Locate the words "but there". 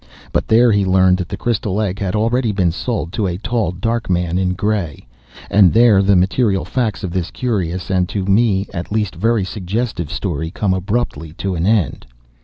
0.31-0.71